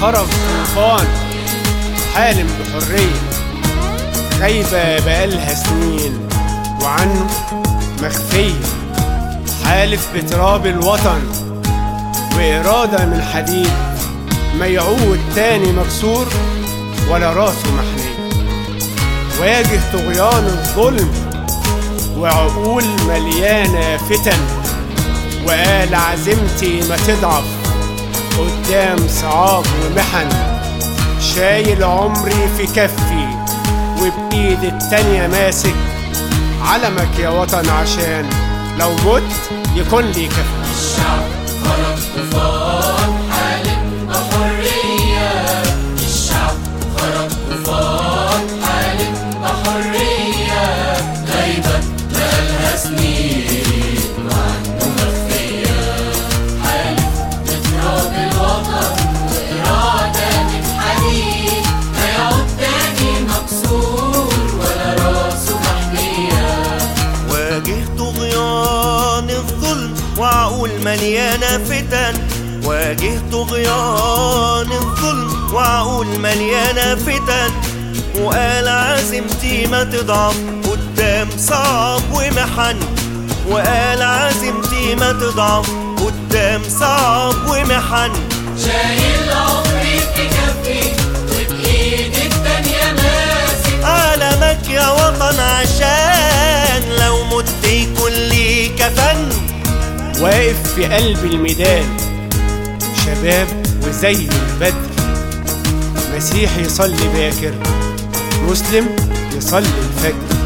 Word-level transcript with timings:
خرج 0.00 0.26
طوفان 0.26 1.06
حالم 2.14 2.48
بحرية 2.60 3.20
غايبة 4.40 5.04
بقالها 5.04 5.54
سنين؟ 5.54 6.28
وعنه 6.82 7.26
مخفية 8.02 8.60
حالف 9.64 10.08
بتراب 10.14 10.66
الوطن 10.66 11.20
وإرادة 12.36 13.06
من 13.06 13.22
حديد 13.34 13.70
ما 14.58 14.66
يعود 14.66 15.20
تاني 15.34 15.72
مكسور 15.72 16.26
ولا 17.10 17.32
راسه 17.32 17.72
محنية 17.72 18.18
واجه 19.40 19.80
طغيان 19.92 20.44
الظلم 20.44 21.10
وعقول 22.16 22.84
مليانة 23.08 23.96
فتن 23.96 24.38
وقال 25.46 25.94
عزيمتي 25.94 26.80
ما 26.88 26.96
تضعف. 26.96 27.57
قدام 28.38 29.08
صعاب 29.08 29.64
ومحن 29.84 30.28
شايل 31.34 31.84
عمري 31.84 32.48
في 32.56 32.66
كفي 32.66 33.28
وبإيد 33.98 34.64
التانية 34.64 35.26
ماسك. 35.26 35.74
علمك 36.62 37.18
يا 37.18 37.28
وطن 37.28 37.68
عشان 37.68 38.30
لو 38.78 38.90
مت 38.90 39.22
يكون 39.76 40.04
لي 40.04 40.26
كفي. 40.26 40.58
الشعب 40.70 41.24
خرج 41.64 41.98
واجه 67.68 67.88
طغيان 67.98 69.30
الظلم 69.30 69.94
وعقول 70.18 70.70
مليانة 70.84 71.58
فتن 71.58 72.14
واجه 72.64 73.22
طغيان 73.32 74.72
الظلم 74.72 75.54
وعقول 75.54 76.06
مليانة 76.06 76.94
فتن 76.94 77.52
وقال 78.22 78.68
عزيمتي 78.68 79.66
ما 79.66 79.84
تضعف 79.84 80.36
قدام 80.64 81.28
صعب 81.38 82.02
ومحن. 82.12 82.76
وقال 83.48 84.02
عزيمتي 84.02 84.94
ما 84.94 85.12
تضعف 85.12 85.70
قدام 85.96 86.62
صعب 86.80 87.34
ومحن. 87.48 88.12
شايل 88.64 89.32
عمري 89.32 89.97
واقف 100.20 100.74
في 100.74 100.84
قلب 100.84 101.24
الميدان. 101.24 101.96
شباب 103.04 103.48
وزي 103.86 104.28
البدر. 104.28 104.88
مسيحي 106.16 106.62
يصلي 106.62 107.08
باكر 107.14 107.54
مسلم 108.48 108.86
يصلي 109.36 109.58
الفجر. 109.58 110.38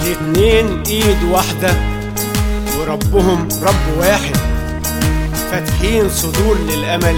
الاتنين 0.00 0.82
إيد 0.86 1.22
واحدة 1.30 1.74
وربهم 2.78 3.48
رب 3.62 3.98
واحد. 3.98 4.36
فاتحين 5.50 6.10
صدور 6.10 6.56
للأمل 6.68 7.16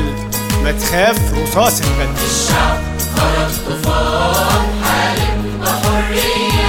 ما 0.64 0.72
تخاف 0.72 1.18
رصاص 1.34 1.80
البدر. 1.80 2.14
الشعب 2.26 2.78
خرج 3.16 3.52
طوفان 3.66 4.66
حالم 4.84 5.60
بحرية 5.62 6.59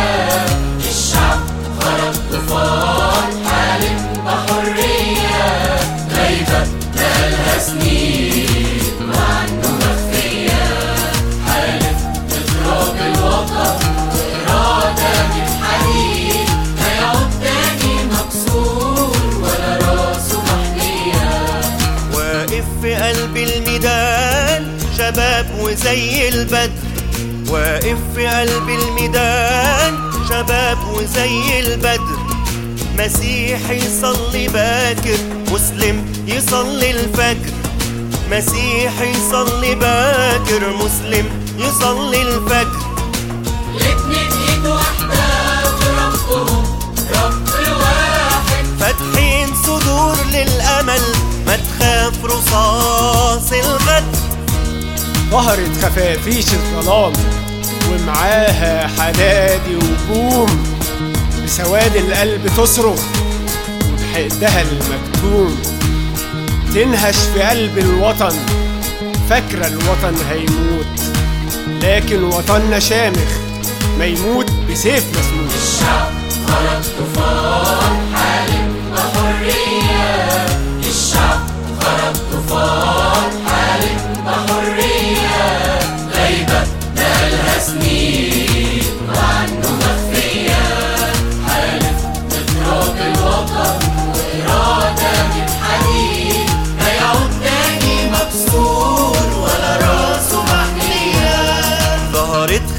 الميدان 23.55 24.77
شباب 24.97 25.47
وزي 25.59 26.29
البدر. 26.29 26.69
واقف 27.49 27.97
في 28.15 28.27
قلب 28.27 28.69
الميدان 28.69 29.97
شباب 30.29 30.77
وزي 30.93 31.59
البدر. 31.59 32.19
مسيحي 32.97 33.77
يصلي 33.77 34.47
باكر 34.47 35.17
مسلم 35.51 36.13
يصلي 36.27 36.91
الفجر. 36.91 37.53
مسيحي 38.31 39.09
يصلي 39.09 39.75
باكر 39.75 40.73
مسلم 40.83 41.25
يصلي 41.57 42.21
الفجر. 42.21 42.80
ظهرت 55.31 55.85
خفافيش 55.85 56.45
الظلام 56.53 57.13
ومعاها 57.91 58.87
حدادي 58.87 59.75
وبوم 59.75 60.63
بسواد 61.45 61.95
القلب 61.95 62.47
تصرخ 62.57 62.99
وبحقدها 63.93 64.61
المكتوم. 64.61 65.57
تنهش 66.75 67.15
في 67.15 67.41
قلب 67.41 67.77
الوطن 67.77 68.35
فاكرة 69.29 69.67
الوطن 69.67 70.15
هيموت 70.29 70.85
لكن 71.83 72.23
وطننا 72.23 72.79
شامخ 72.79 73.31
ما 73.99 74.05
يموت 74.05 74.51
بسيف 74.71 75.03
مسموح 75.09 75.53
الشعب 75.63 76.11
خرج 76.47 76.83
طوفان 76.97 77.97
حالم 78.15 78.73
بحرية 78.93 80.45
الشعب 80.89 81.50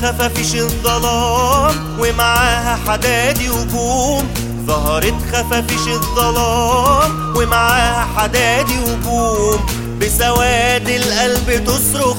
خفافيش 0.02 0.54
الظلام 0.54 2.00
ومعاها 2.00 2.78
حدادي 2.86 3.50
وبوم. 3.50 4.28
ظهرت 4.66 5.14
خفافيش 5.32 5.86
الظلام 5.88 7.36
ومعاها 7.36 8.08
حدادي 8.16 8.78
وبوم. 8.78 9.66
بسواد 10.00 10.88
القلب 10.88 11.64
تصرخ 11.64 12.16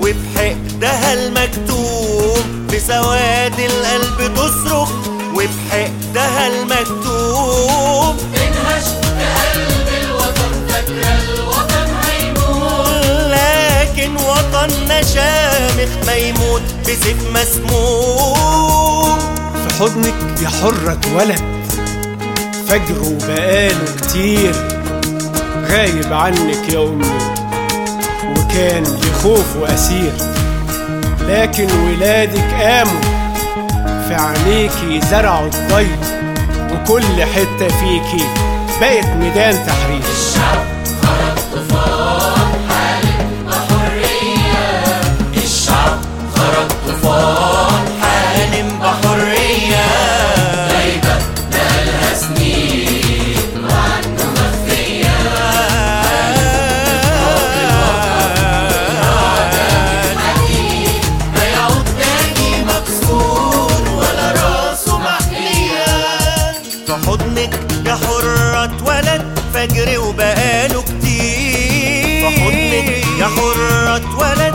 وبحقدها 0.00 1.12
المكتوم. 1.12 2.66
بسواد 2.72 3.60
القلب 3.60 4.05
شامخ 15.02 16.06
ما 16.06 16.14
يموت 16.14 16.62
بسيف 16.82 17.16
مسموم. 17.34 19.18
في 19.68 19.74
حضنك 19.80 20.14
يا 20.42 20.48
حرة 20.48 21.00
ولد 21.16 21.42
فجره 22.68 23.18
بقاله 23.28 23.96
كتير. 24.02 24.54
غايب 25.70 26.12
عنك 26.12 26.72
يا 26.72 26.78
أمي 26.88 27.10
وكان 28.30 28.82
لخوف 28.82 29.56
وأسير. 29.60 30.12
لكن 31.28 31.68
ولادك 31.80 32.54
قاموا 32.60 33.00
في 34.08 34.14
عينيكي 34.14 35.06
زرعوا 35.10 35.46
الضيق 35.46 35.98
وكل 36.72 37.24
حتة 37.24 37.68
فيكي 37.68 38.24
بقت 38.80 39.06
ميدان 39.06 39.66
تحرير. 39.66 40.00
الشعب 40.12 40.75
يا 73.18 73.26
حرة 73.26 74.18
ولا 74.18 74.45